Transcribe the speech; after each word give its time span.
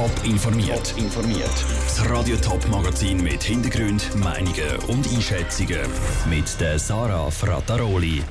Top 0.00 0.24
informiert. 0.24 0.94
informiert. 0.96 1.64
Das 1.84 2.08
Radio 2.08 2.34
Top 2.38 2.66
Magazin 2.70 3.22
mit 3.22 3.42
Hintergrund, 3.42 4.16
Meinungen 4.16 4.76
und 4.88 5.06
Einschätzungen 5.06 5.82
mit 6.30 6.58
der 6.58 6.78
Sarah 6.78 7.30
Frataroli. 7.30 8.22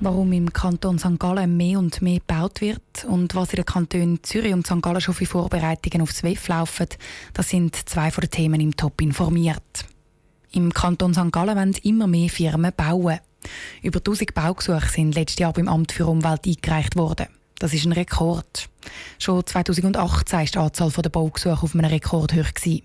Warum 0.00 0.30
im 0.34 0.52
Kanton 0.52 0.98
St. 0.98 1.18
Gallen 1.18 1.56
mehr 1.56 1.78
und 1.78 2.02
mehr 2.02 2.18
gebaut 2.18 2.60
wird 2.60 3.06
und 3.08 3.34
was 3.34 3.50
in 3.54 3.56
den 3.56 3.64
Kantonen 3.64 4.22
Zürich 4.24 4.52
und 4.52 4.66
St. 4.66 4.82
Gallen 4.82 5.00
schon 5.00 5.14
für 5.14 5.24
Vorbereitungen 5.24 6.02
aufs 6.02 6.22
WEF 6.22 6.48
laufen, 6.48 6.88
das 7.32 7.48
sind 7.48 7.88
zwei 7.88 8.10
von 8.10 8.20
den 8.20 8.30
Themen 8.30 8.60
im 8.60 8.76
Top 8.76 9.00
informiert. 9.00 9.86
Im 10.52 10.70
Kanton 10.74 11.14
St. 11.14 11.32
Gallen 11.32 11.56
wollen 11.56 11.76
immer 11.82 12.08
mehr 12.08 12.28
Firmen 12.28 12.72
bauen. 12.76 13.20
Über 13.82 14.00
1000 14.00 14.34
Baugesuche 14.34 14.90
sind 14.90 15.14
letztes 15.14 15.38
Jahr 15.38 15.54
beim 15.54 15.68
Amt 15.68 15.92
für 15.92 16.04
Umwelt 16.04 16.46
eingereicht 16.46 16.94
worden. 16.94 17.28
Das 17.58 17.72
ist 17.72 17.86
ein 17.86 17.92
Rekord. 17.92 18.68
Schon 19.18 19.44
2018 19.44 20.38
war 20.38 20.44
die 20.44 20.58
Anzahl 20.58 20.90
der 20.90 21.08
Baugesuche 21.08 21.62
auf 21.62 21.74
einem 21.74 21.86
Rekord 21.86 22.34
hoch. 22.34 22.80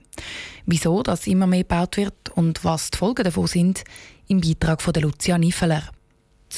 Wieso 0.66 1.04
dass 1.04 1.28
immer 1.28 1.48
mehr 1.48 1.64
gebaut 1.64 1.98
wird 1.98 2.30
und 2.36 2.64
was 2.64 2.92
die 2.92 2.98
Folgen 2.98 3.24
davon 3.24 3.48
sind, 3.48 3.84
im 4.28 4.40
Beitrag 4.40 4.82
von 4.82 4.94
Lucia 4.94 5.38
Niffeler. 5.38 5.84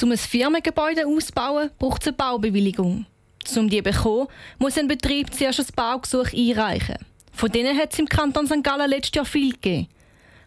Um 0.02 0.12
ein 0.12 0.18
Firmengebäude 0.18 1.08
auszubauen, 1.08 1.72
braucht 1.80 2.04
es 2.04 2.08
eine 2.10 2.18
Baubewilligung. 2.18 3.06
Um 3.56 3.70
die 3.70 3.78
zu 3.78 3.84
bekommen, 3.84 4.28
muss 4.60 4.78
ein 4.78 4.88
Betrieb 4.88 5.34
zuerst 5.34 5.60
ein 5.60 5.66
Baugesuch 5.76 6.34
einreichen. 6.34 6.98
Von 7.32 7.52
denen 7.52 7.78
hat 7.78 7.94
es 7.94 8.00
im 8.00 8.08
Kanton 8.08 8.46
St. 8.46 8.64
Gallen 8.64 8.90
letztes 8.90 9.16
Jahr 9.16 9.26
viel 9.26 9.54
gegeben. 9.54 9.88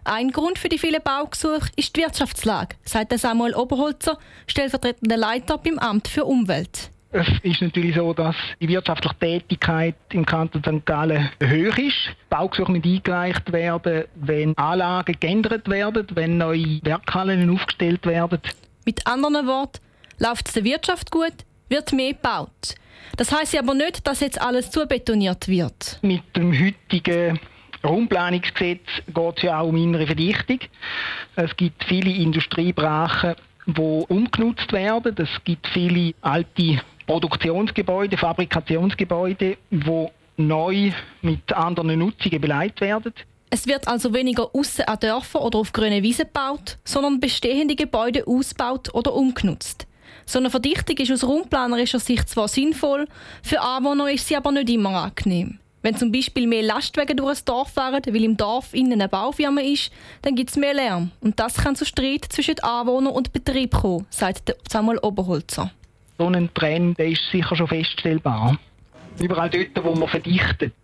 Ein 0.05 0.31
Grund 0.31 0.59
für 0.59 0.69
die 0.69 0.79
vielen 0.79 1.03
Baugesuche 1.03 1.69
ist 1.75 1.97
die 1.97 2.01
Wirtschaftslage, 2.01 2.77
sagt 2.85 3.19
Samuel 3.19 3.57
Oberholzer, 3.57 4.19
stellvertretender 4.47 5.17
Leiter 5.17 5.59
beim 5.59 5.81
Amt 5.81 6.07
für 6.07 6.25
Umwelt. 6.25 6.91
Es 7.13 7.29
ist 7.43 7.63
natürlich 7.63 7.95
so, 7.95 8.13
dass 8.13 8.35
die 8.61 8.69
wirtschaftliche 8.69 9.17
Tätigkeit 9.19 9.95
im 10.13 10.27
Kanton 10.27 10.63
St. 10.63 10.85
Gallen 10.85 11.31
hoch 11.43 11.79
ist. 11.79 12.11
Baugesuche 12.29 12.73
müssen 12.73 12.93
eingereicht 12.93 13.53
werden, 13.53 14.05
wenn 14.17 14.57
Anlagen 14.59 15.17
geändert 15.19 15.69
werden, 15.69 16.07
wenn 16.15 16.39
neue 16.39 16.81
Werkhallen 16.83 17.49
aufgestellt 17.49 18.05
werden. 18.07 18.41
Mit 18.85 19.07
anderen 19.07 19.47
Worten, 19.47 19.81
läuft 20.19 20.49
es 20.49 20.55
der 20.55 20.65
Wirtschaft 20.65 21.11
gut, 21.11 21.33
wird 21.69 21.93
mehr 21.93 22.13
gebaut. 22.13 22.75
Das 23.17 23.33
heißt 23.33 23.57
aber 23.57 23.75
nicht, 23.75 24.07
dass 24.07 24.21
jetzt 24.21 24.41
alles 24.41 24.71
zubetoniert 24.71 25.49
wird. 25.49 25.99
Mit 26.03 26.23
dem 26.37 26.53
heutigen 26.53 27.39
Raumplanungsgesetz 27.85 28.87
geht 29.07 29.37
es 29.37 29.43
ja 29.43 29.61
auch 29.61 29.69
um 29.69 29.77
innere 29.77 30.07
Verdichtung. 30.07 30.59
Es 31.37 31.57
gibt 31.57 31.85
viele 31.85 32.11
Industriebrachen, 32.11 33.37
die 33.67 33.81
umgenutzt 33.81 34.73
werden. 34.73 35.15
Es 35.19 35.45
gibt 35.45 35.67
viele 35.69 36.15
alte 36.21 36.81
Produktionsgebäude, 37.07 38.17
Fabrikationsgebäude, 38.17 39.57
die 39.71 40.07
neu 40.37 40.93
mit 41.23 41.53
anderen 41.53 41.99
Nutzungen 41.99 42.41
beleidigt 42.41 42.81
werden. 42.81 43.13
Es 43.51 43.67
wird 43.67 43.87
also 43.89 44.13
weniger 44.13 44.55
aussen 44.55 44.85
an 44.87 44.99
Dörfern 44.99 45.43
oder 45.43 45.59
auf 45.59 45.73
grünen 45.73 46.03
Wiesen 46.03 46.27
gebaut, 46.27 46.79
sondern 46.85 47.21
bestehende 47.21 47.77
Gebäude 47.77 48.27
ausgebaut 48.27 48.93
oder 48.93 49.15
umgenutzt. 49.15 49.87
So 50.27 50.41
eine 50.41 50.51
Verdichtung 50.51 50.97
ist 50.97 51.13
aus 51.13 51.25
raumplanerischer 51.25 52.01
Sicht 52.01 52.29
zwar 52.29 52.49
sinnvoll, 52.49 53.07
für 53.43 53.61
Anwohner 53.61 54.11
ist 54.11 54.27
sie 54.27 54.37
aber 54.37 54.51
nicht 54.51 54.69
immer 54.69 54.91
angenehm. 54.91 55.61
Wenn 55.83 55.97
zum 55.97 56.11
Beispiel 56.11 56.49
mehr 56.49 56.65
Lastwagen 56.65 57.17
durch 57.17 57.39
ein 57.39 57.45
Dorf 57.45 57.71
fahren, 57.71 58.03
weil 58.05 58.25
im 58.25 58.37
Dorf 58.37 58.75
innen 58.75 58.95
eine 58.95 59.09
Baufirma 59.09 59.61
ist, 59.61 59.93
dann 60.23 60.35
gibt 60.35 60.51
es 60.51 60.57
mehr 60.57 60.75
Lärm. 60.75 61.13
Und 61.21 61.39
das 61.39 61.59
kann 61.59 61.77
zu 61.77 61.85
Streit 61.85 62.25
zwischen 62.29 62.59
Anwohnern 62.59 63.13
und 63.13 63.33
Betrieb 63.33 63.73
kommen, 63.73 64.05
sagt 64.11 64.53
Samuel 64.69 64.99
Oberholzer. 64.99 65.71
So 66.19 66.27
ein 66.27 66.53
Trend 66.55 66.99
der 66.99 67.09
ist 67.09 67.23
sicher 67.31 67.57
schon 67.57 67.69
feststellbar. 67.69 68.59
Überall 69.19 69.51
dort, 69.51 69.85
wo 69.85 69.95
man 69.95 70.09
verdichtet, 70.09 70.75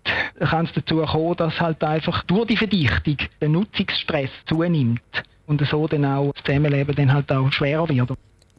kann 0.40 0.66
es 0.66 0.72
dazu 0.72 1.02
kommen, 1.02 1.36
dass 1.36 1.60
halt 1.60 1.82
einfach 1.84 2.22
durch 2.24 2.46
die 2.46 2.56
Verdichtung 2.56 3.16
der 3.40 3.48
Nutzungsstress 3.48 4.30
zunimmt 4.46 5.00
und 5.46 5.66
so 5.66 5.86
dann 5.86 6.04
auch 6.04 6.32
das 6.32 6.44
Zusammenleben 6.44 6.94
dann 6.94 7.12
halt 7.12 7.30
auch 7.30 7.52
schwerer 7.52 7.88
wird. 7.88 8.12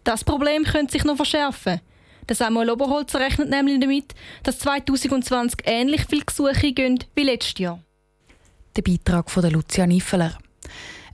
Das 0.03 0.23
Problem 0.23 0.63
könnte 0.63 0.91
sich 0.91 1.03
noch 1.03 1.15
verschärfen. 1.15 1.79
Der 2.27 2.35
Samuel 2.35 2.71
Oberholzer 2.71 3.19
rechnet 3.19 3.49
nämlich 3.49 3.79
damit, 3.79 4.13
dass 4.43 4.59
2020 4.59 5.59
ähnlich 5.65 6.05
viele 6.09 6.23
Gesuche 6.23 6.71
gehen 6.71 6.99
wie 7.15 7.23
letztes 7.23 7.59
Jahr. 7.59 7.79
Der 8.75 8.81
Beitrag 8.81 9.29
von 9.29 9.49
Lucia 9.49 9.85
Niffeler. 9.85 10.37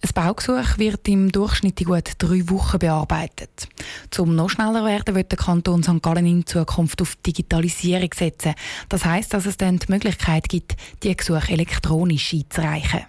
Ein 0.01 0.13
Baugesuch 0.13 0.77
wird 0.77 1.07
im 1.09 1.31
Durchschnitt 1.31 1.83
gut 1.85 2.13
drei 2.17 2.49
Wochen 2.49 2.79
bearbeitet. 2.79 3.67
Zum 4.11 4.33
noch 4.33 4.49
schneller 4.49 4.85
werden 4.85 5.13
wird 5.13 5.31
der 5.31 5.37
Kanton 5.37 5.83
St. 5.83 6.01
Gallen 6.01 6.25
in 6.25 6.45
Zukunft 6.45 7.01
auf 7.01 7.15
Digitalisierung 7.17 8.09
setzen. 8.15 8.53
Das 8.88 9.03
heißt, 9.03 9.33
dass 9.33 9.45
es 9.45 9.57
dann 9.57 9.79
die 9.79 9.91
Möglichkeit 9.91 10.47
gibt, 10.47 10.77
die 11.03 11.15
Gesuche 11.15 11.51
elektronisch 11.51 12.33
einzureichen. 12.33 13.05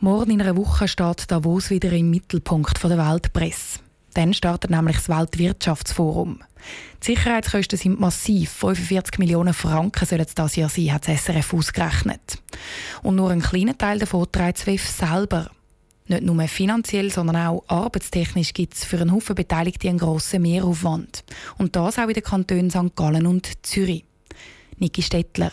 Morgen 0.00 0.32
in 0.32 0.42
einer 0.42 0.56
Woche 0.56 0.86
steht 0.86 1.30
Davos 1.30 1.70
wieder 1.70 1.90
im 1.92 2.10
Mittelpunkt 2.10 2.82
der 2.84 2.98
Weltpresse. 2.98 3.80
Dann 4.14 4.34
startet 4.34 4.70
nämlich 4.70 4.96
das 4.96 5.08
Weltwirtschaftsforum. 5.08 6.40
Die 7.02 7.14
Sicherheitskosten 7.14 7.78
sind 7.78 8.00
massiv. 8.00 8.50
45 8.50 9.18
Millionen 9.18 9.54
Franken 9.54 10.06
sollen 10.06 10.22
es 10.22 10.34
dieses 10.34 10.56
Jahr 10.56 10.68
sein, 10.68 10.92
hat 10.92 11.08
das 11.08 11.24
SRF 11.24 11.54
ausgerechnet. 11.54 12.38
Und 13.02 13.16
nur 13.16 13.30
ein 13.30 13.42
kleiner 13.42 13.76
Teil 13.76 13.98
davon 13.98 14.26
trägt 14.30 14.58
SWIF 14.58 14.86
selber. 14.88 15.50
Nicht 16.06 16.22
nur 16.22 16.42
finanziell, 16.48 17.10
sondern 17.10 17.36
auch 17.36 17.64
arbeitstechnisch 17.68 18.54
gibt 18.54 18.74
es 18.74 18.84
für 18.84 18.98
einen 18.98 19.12
Haufen 19.12 19.34
Beteiligte 19.34 19.88
einen 19.88 19.98
grossen 19.98 20.42
Mehraufwand. 20.42 21.22
Und 21.58 21.76
das 21.76 21.98
auch 21.98 22.08
in 22.08 22.14
den 22.14 22.22
Kantonen 22.22 22.70
St. 22.70 22.96
Gallen 22.96 23.26
und 23.26 23.66
Zürich. 23.66 24.04
Niki 24.78 25.02
Stettler. 25.02 25.52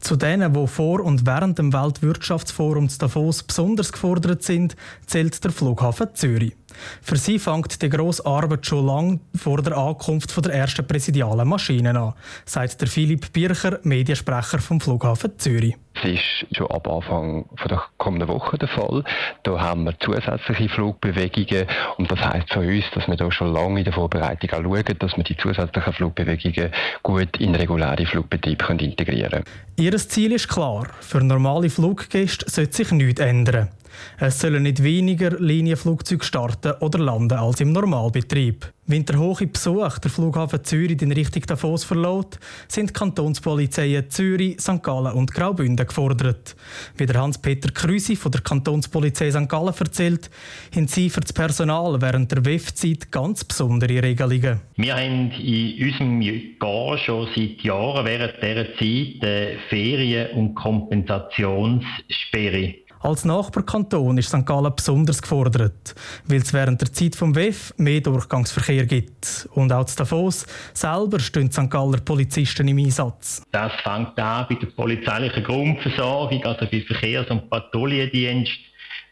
Zu 0.00 0.16
denen, 0.16 0.52
die 0.52 0.66
vor 0.66 1.00
und 1.00 1.24
während 1.24 1.58
dem 1.58 1.72
Weltwirtschaftsforum 1.72 2.90
Davos 2.98 3.42
besonders 3.42 3.90
gefordert 3.90 4.42
sind, 4.42 4.76
zählt 5.06 5.42
der 5.42 5.50
Flughafen 5.50 6.08
Zürich. 6.12 6.54
Für 7.00 7.16
sie 7.16 7.38
fängt 7.38 7.80
die 7.80 7.88
grosse 7.88 8.26
Arbeit 8.26 8.66
schon 8.66 8.84
lange 8.84 9.20
vor 9.34 9.62
der 9.62 9.78
Ankunft 9.78 10.44
der 10.44 10.52
ersten 10.52 10.86
präsidialen 10.86 11.48
Maschinen 11.48 11.96
an, 11.96 12.12
sagt 12.44 12.82
der 12.82 12.88
Philipp 12.88 13.32
Bircher, 13.32 13.78
Mediensprecher 13.82 14.58
vom 14.58 14.78
Flughafen 14.78 15.38
Zürich. 15.38 15.76
Das 16.04 16.12
ist 16.12 16.54
schon 16.54 16.66
ab 16.66 16.86
Anfang 16.86 17.46
der 17.66 17.82
kommenden 17.96 18.28
Woche 18.28 18.58
der 18.58 18.68
Fall. 18.68 19.04
Da 19.42 19.58
haben 19.58 19.84
wir 19.84 19.98
zusätzliche 19.98 20.68
Flugbewegungen 20.68 21.66
und 21.96 22.10
das 22.10 22.20
heißt 22.20 22.52
für 22.52 22.60
uns, 22.60 22.84
dass 22.94 23.08
wir 23.08 23.16
da 23.16 23.32
schon 23.32 23.54
lange 23.54 23.78
in 23.78 23.84
der 23.84 23.94
Vorbereitung 23.94 24.50
schauen, 24.50 24.84
dass 24.98 25.16
wir 25.16 25.24
die 25.24 25.34
zusätzlichen 25.34 25.92
Flugbewegungen 25.94 26.70
gut 27.02 27.38
in 27.38 27.54
reguläre 27.54 28.04
Flugbetriebe 28.04 28.66
integrieren 28.84 29.30
können. 29.30 29.44
Ihr 29.76 29.96
Ziel 29.96 30.32
ist 30.32 30.48
klar. 30.48 30.88
Für 31.00 31.24
normale 31.24 31.70
Fluggäste 31.70 32.50
sollte 32.50 32.76
sich 32.76 32.90
nichts 32.90 33.22
ändern. 33.22 33.70
Es 34.18 34.40
sollen 34.40 34.62
nicht 34.62 34.82
weniger 34.82 35.30
Linienflugzeuge 35.30 36.24
starten 36.24 36.72
oder 36.80 36.98
landen 36.98 37.38
als 37.38 37.60
im 37.60 37.72
Normalbetrieb. 37.72 38.72
Wenn 38.86 39.06
der 39.06 39.18
hohe 39.18 39.46
Besuch 39.46 39.98
der 39.98 40.10
Flughafen 40.10 40.62
Zürich 40.62 41.00
in 41.00 41.10
Richtung 41.10 41.42
Davos 41.46 41.84
verlässt, 41.84 42.38
sind 42.68 42.90
die 42.90 42.92
Kantonspolizeien 42.92 44.10
Zürich, 44.10 44.60
St. 44.60 44.82
Gallen 44.82 45.14
und 45.14 45.32
Graubünden 45.32 45.86
gefordert. 45.86 46.54
Wie 46.98 47.06
der 47.06 47.18
Hans-Peter 47.18 47.70
Krüsi 47.70 48.14
von 48.14 48.30
der 48.30 48.42
Kantonspolizei 48.42 49.30
St. 49.30 49.48
Gallen 49.48 49.72
erzählt, 49.78 50.28
haben 50.76 50.86
sie 50.86 51.08
für 51.08 51.22
das 51.22 51.32
Personal 51.32 51.98
während 52.02 52.30
der 52.30 52.44
WEF-Zeit 52.44 53.10
ganz 53.10 53.42
besondere 53.42 54.02
Regelungen. 54.02 54.60
Wir 54.76 54.96
haben 54.96 55.30
in 55.30 55.82
unserem 55.82 56.20
Gar 56.58 56.98
schon 56.98 57.26
seit 57.34 57.62
Jahren 57.62 58.04
während 58.04 58.34
dieser 58.42 58.66
Zeit 58.76 59.58
Ferien- 59.70 60.32
und 60.32 60.54
Kompensationssperre 60.54 62.74
als 63.04 63.24
Nachbarkanton 63.26 64.16
ist 64.16 64.30
St. 64.30 64.46
Gallen 64.46 64.72
besonders 64.74 65.20
gefordert, 65.20 65.94
weil 66.26 66.38
es 66.38 66.54
während 66.54 66.80
der 66.80 66.92
Zeit 66.92 67.14
vom 67.14 67.34
WEF 67.34 67.74
mehr 67.76 68.00
Durchgangsverkehr 68.00 68.86
gibt. 68.86 69.46
Und 69.52 69.72
auch 69.72 69.84
zu 69.84 69.96
Davos 69.96 70.46
selber 70.72 71.20
stehen 71.20 71.52
St. 71.52 71.70
Galler 71.70 72.00
Polizisten 72.00 72.66
im 72.66 72.78
Einsatz. 72.78 73.42
Das 73.52 73.72
fängt 73.82 74.18
an 74.18 74.46
bei 74.48 74.54
der 74.54 74.68
polizeilichen 74.68 75.44
Grundversorgung, 75.44 76.42
also 76.44 76.66
bei 76.70 76.80
Verkehrs- 76.80 77.30
und 77.30 77.50
Patrouillendienst, 77.50 78.52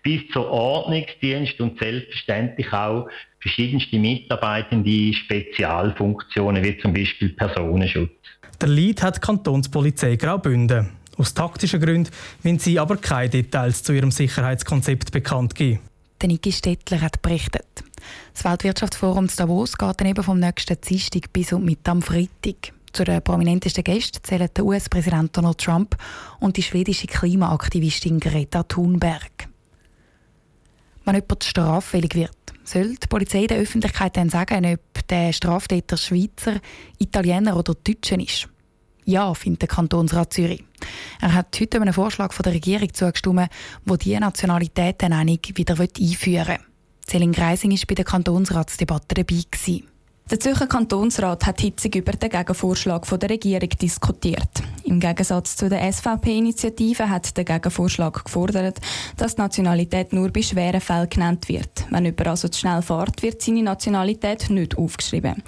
bis 0.03 0.23
zur 0.33 0.49
Ordnungsdienst 0.49 1.61
und 1.61 1.79
selbstverständlich 1.79 2.73
auch 2.73 3.09
verschiedenste 3.41 3.99
mitarbeitende 3.99 5.13
Spezialfunktionen, 5.13 6.65
wie 6.65 6.79
zum 6.79 6.95
Beispiel 6.95 7.29
Personenschutz. 7.31 8.11
Der 8.61 8.69
Lead 8.69 9.03
hat 9.03 9.17
die 9.17 9.21
Kantonspolizei 9.21 10.17
Graubünden. 10.17 11.02
Aus 11.17 11.35
taktischen 11.35 11.81
Gründen 11.81 12.11
wollen 12.43 12.59
sie 12.59 12.79
aber 12.79 12.97
keine 12.97 13.29
Details 13.29 13.83
zu 13.83 13.93
ihrem 13.93 14.11
Sicherheitskonzept 14.11 15.13
bekannt 15.13 15.55
geben. 15.55 15.81
Der 16.21 16.29
Niki 16.29 16.53
Stettler 16.53 17.01
hat 17.01 17.21
berichtet. 17.21 17.67
Das 18.33 18.45
Weltwirtschaftsforum 18.45 19.29
zu 19.29 19.37
Davos 19.37 19.77
geht 19.77 20.01
dann 20.01 20.09
eben 20.09 20.23
vom 20.23 20.39
nächsten 20.39 20.81
Dienstag 20.81 21.33
bis 21.33 21.53
und 21.53 21.65
mit 21.65 21.89
am 21.89 22.03
Freitag. 22.03 22.73
Zu 22.93 23.05
den 23.05 23.23
prominentesten 23.23 23.85
Gästen 23.85 24.23
zählen 24.23 24.49
der 24.55 24.65
US-Präsident 24.65 25.37
Donald 25.37 25.59
Trump 25.59 25.97
und 26.41 26.57
die 26.57 26.63
schwedische 26.63 27.07
Klimaaktivistin 27.07 28.21
Greta 28.21 28.63
Thunberg. 28.65 29.49
Wenn 31.05 31.15
jemand 31.15 31.45
straffällig 31.45 32.15
wird, 32.15 32.37
soll 32.65 32.95
die 32.95 33.07
Polizei 33.09 33.47
der 33.47 33.59
Öffentlichkeit 33.59 34.17
dann 34.17 34.29
sagen, 34.29 34.65
ob 34.67 35.09
der 35.09 35.33
Straftäter 35.33 35.97
Schweizer, 35.97 36.61
Italiener 36.99 37.57
oder 37.57 37.75
Deutscher 37.75 38.21
ist. 38.21 38.49
Ja, 39.05 39.35
findet 39.35 39.63
der 39.63 39.69
Kantonsrat 39.69 40.33
Zürich. 40.33 40.65
Er 41.21 41.35
hat 41.35 41.59
heute 41.61 41.81
einem 41.81 41.93
Vorschlag 41.93 42.33
von 42.33 42.43
der 42.45 42.53
Regierung 42.53 42.93
zugestimmt, 42.93 43.49
wo 43.85 43.97
die 43.97 44.19
Nationalitätennennung 44.19 45.39
wieder 45.55 45.79
einführen 45.79 46.49
will. 46.49 46.59
Celine 47.09 47.33
Greising 47.33 47.73
war 47.73 47.79
bei 47.89 47.95
der 47.95 48.05
Kantonsratsdebatte 48.05 49.15
dabei. 49.15 49.43
Der 50.31 50.41
Zürcher 50.41 50.67
Kantonsrat 50.67 51.47
hat 51.47 51.61
hitzig 51.61 51.97
über 51.97 52.13
den 52.13 52.31
Gegenvorschlag 52.31 53.07
der 53.07 53.31
Regierung 53.31 53.69
diskutiert. 53.69 54.63
Im 54.93 55.01
Gegensatz 55.01 55.57
zu 55.57 55.71
der 55.71 55.91
SVP-Initiative 55.91 57.09
hat 57.09 57.35
der 57.39 57.45
Gegenvorschlag 57.45 58.27
gefordert, 58.27 58.79
dass 59.17 59.37
die 59.37 59.41
Nationalität 59.41 60.13
nur 60.13 60.29
bei 60.29 60.43
schweren 60.43 60.83
Fällen 60.83 61.09
genannt 61.09 61.49
wird. 61.49 61.87
Wenn 61.89 62.05
jemand 62.05 62.27
also 62.27 62.49
zu 62.49 62.61
schnell 62.61 62.83
fährt, 62.83 63.23
wird 63.23 63.41
seine 63.41 63.63
Nationalität 63.63 64.51
nicht 64.51 64.77
aufgeschrieben. 64.77 65.43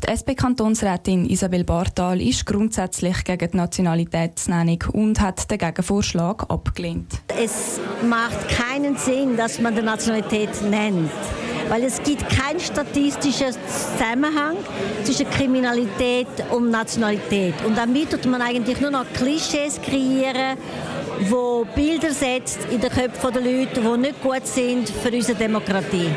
Die 0.00 0.12
SP-Kantonsrätin 0.14 1.28
Isabel 1.28 1.64
Bartal 1.64 2.20
ist 2.20 2.46
grundsätzlich 2.46 3.24
gegen 3.24 3.50
die 3.50 3.56
Nationalitätsnennung 3.56 4.84
und 4.92 5.20
hat 5.20 5.50
den 5.50 5.58
Gegenvorschlag 5.58 6.48
abgelehnt. 6.48 7.20
Es 7.36 7.80
macht 8.08 8.48
keinen 8.48 8.96
Sinn, 8.96 9.36
dass 9.36 9.58
man 9.58 9.74
die 9.74 9.82
Nationalität 9.82 10.50
nennt 10.70 11.10
weil 11.68 11.84
es 11.84 12.02
gibt 12.02 12.28
keinen 12.28 12.60
statistischen 12.60 13.54
Zusammenhang 13.66 14.56
zwischen 15.04 15.28
Kriminalität 15.30 16.28
und 16.50 16.70
Nationalität. 16.70 17.54
Und 17.66 17.76
damit 17.76 18.10
tut 18.10 18.26
man 18.26 18.42
eigentlich 18.42 18.80
nur 18.80 18.90
noch 18.90 19.04
Klischees 19.12 19.80
kreieren, 19.80 20.58
wo 21.28 21.64
Bilder 21.74 22.10
setzt 22.10 22.58
in 22.70 22.80
den 22.80 22.90
Köpfen 22.90 23.32
der 23.32 23.42
Leute, 23.42 23.80
die 23.80 23.98
nicht 23.98 24.22
gut 24.22 24.46
sind 24.46 24.88
für 24.88 25.10
unsere 25.10 25.38
Demokratie. 25.38 26.10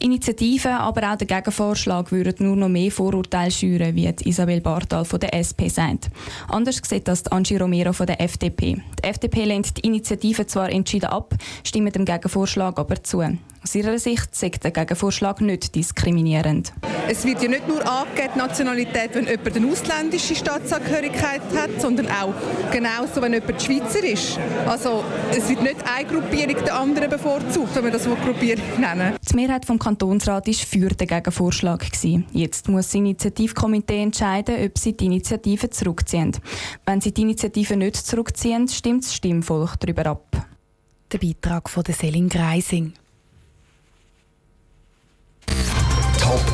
Die 0.00 0.04
Initiative, 0.04 0.70
aber 0.70 1.12
auch 1.12 1.16
der 1.16 1.26
Gegenvorschlag 1.26 2.12
würden 2.12 2.46
nur 2.46 2.56
noch 2.56 2.68
mehr 2.68 2.90
Vorurteile 2.90 3.50
schüren, 3.50 3.94
wie 3.94 4.12
Isabel 4.24 4.60
Bartal 4.60 5.04
von 5.04 5.20
der 5.20 5.34
SP 5.34 5.68
sagt. 5.68 6.10
Anders 6.48 6.80
sieht 6.84 7.08
das 7.08 7.26
Angie 7.28 7.56
Romero 7.56 7.92
von 7.92 8.06
der 8.06 8.20
FDP. 8.20 8.82
Die 9.00 9.04
FDP 9.04 9.44
lehnt 9.44 9.76
die 9.76 9.86
Initiative 9.86 10.46
zwar 10.46 10.70
entschieden 10.70 11.06
ab, 11.06 11.34
stimmt 11.64 11.94
dem 11.94 12.04
Gegenvorschlag 12.04 12.78
aber 12.78 13.02
zu. 13.02 13.22
Aus 13.66 13.74
ihrer 13.74 13.98
Sicht 13.98 14.32
sagt 14.32 14.62
der 14.62 14.70
Gegenvorschlag 14.70 15.40
nicht 15.40 15.74
diskriminierend. 15.74 16.72
Es 17.08 17.24
wird 17.24 17.42
ja 17.42 17.48
nicht 17.48 17.66
nur 17.66 17.84
angegeben, 17.84 18.30
die 18.36 18.38
Nationalität, 18.38 19.10
wenn 19.14 19.26
jemand 19.26 19.56
eine 19.56 19.66
ausländische 19.66 20.36
Staatsangehörigkeit 20.36 21.40
hat, 21.56 21.80
sondern 21.80 22.06
auch 22.06 22.32
genauso, 22.70 23.20
wenn 23.20 23.32
jemand 23.32 23.60
Schweizer 23.60 24.04
ist. 24.04 24.38
Also 24.68 25.02
es 25.32 25.48
wird 25.48 25.64
nicht 25.64 25.78
eine 25.84 26.06
Gruppierung 26.06 26.64
der 26.64 26.78
anderen 26.78 27.10
bevorzugt, 27.10 27.74
wenn 27.74 27.86
wir 27.86 27.90
das 27.90 28.04
Gruppierung 28.04 28.62
nennen. 28.78 29.16
Die 29.28 29.34
Mehrheit 29.34 29.64
vom 29.64 29.80
Kantonsrat 29.80 30.46
war 30.46 30.54
für 30.54 30.88
den 30.90 31.08
Gegenvorschlag. 31.08 31.84
Jetzt 32.30 32.68
muss 32.68 32.86
das 32.86 32.94
Initiativkomitee 32.94 34.00
entscheiden, 34.00 34.64
ob 34.64 34.78
sie 34.78 34.96
die 34.96 35.06
Initiative 35.06 35.70
zurückziehen. 35.70 36.36
Wenn 36.84 37.00
sie 37.00 37.10
die 37.10 37.22
Initiative 37.22 37.76
nicht 37.76 37.96
zurückziehen, 37.96 38.68
stimmt 38.68 39.02
das 39.02 39.16
Stimmvolk 39.16 39.74
darüber 39.80 40.06
ab. 40.06 40.46
Der 41.10 41.18
Beitrag 41.18 41.68
von 41.68 41.82
Selin 41.84 42.28
Greising. 42.28 42.92